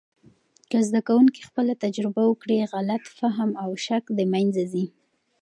[0.69, 4.85] که زده کوونکي خپله تجربه وکړي، غلط فهم او شک د منځه ځي.